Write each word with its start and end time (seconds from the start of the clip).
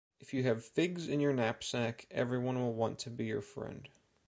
If 0.19 0.33
you 0.33 0.41
have 0.41 0.65
figs 0.65 1.07
in 1.07 1.19
your 1.19 1.31
knapsack, 1.31 2.07
everyone 2.09 2.57
will 2.59 2.73
want 2.73 2.97
to 3.01 3.11
be 3.11 3.25
your 3.25 3.43
friend. 3.43 3.87